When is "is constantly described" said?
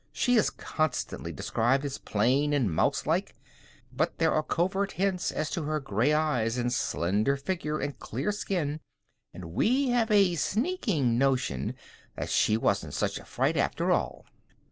0.35-1.85